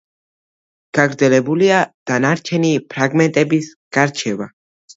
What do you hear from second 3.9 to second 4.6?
გარჩევა.